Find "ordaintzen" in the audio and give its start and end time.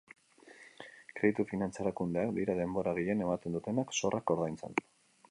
4.37-4.81